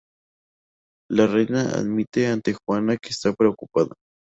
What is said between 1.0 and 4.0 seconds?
La reina admite ante Juana que está preocupada.